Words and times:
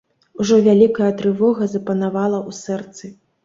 Ужо 0.43 0.55
вялікая 0.67 1.11
трывога 1.21 1.63
запанавала 1.77 2.43
ў 2.51 2.61
сэрцы. 2.65 3.17